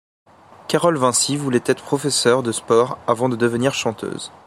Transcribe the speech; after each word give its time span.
Carole 0.67 0.97
Vinci 0.97 1.37
voulait 1.37 1.61
être 1.67 1.83
professeur 1.83 2.41
de 2.41 2.51
sport 2.51 2.97
avant 3.05 3.29
de 3.29 3.35
devenir 3.35 3.75
chanteuse. 3.75 4.31